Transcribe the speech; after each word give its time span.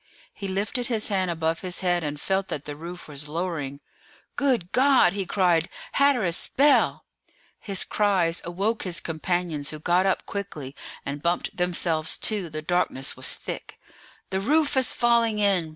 He 0.33 0.47
lifted 0.47 0.87
his 0.87 1.09
hand 1.09 1.29
above 1.29 1.59
his 1.61 1.81
head, 1.81 2.03
and 2.03 2.19
felt 2.19 2.47
that 2.47 2.65
the 2.65 2.75
roof 2.75 3.07
was 3.07 3.29
lowering. 3.29 3.81
"Good 4.35 4.71
God!" 4.71 5.13
he 5.13 5.27
cried; 5.27 5.69
"Hatteras! 5.91 6.49
Bell!" 6.57 7.05
His 7.59 7.83
cries 7.83 8.41
awoke 8.43 8.81
his 8.81 8.99
companions, 8.99 9.69
who 9.69 9.77
got 9.77 10.07
up 10.07 10.25
quickly, 10.25 10.75
and 11.05 11.21
bumped 11.21 11.55
themselves 11.55 12.17
too; 12.17 12.49
the 12.49 12.63
darkness 12.63 13.15
was 13.15 13.35
thick. 13.35 13.77
"The 14.31 14.39
roof 14.41 14.75
is 14.75 14.91
falling 14.91 15.37
in!" 15.37 15.69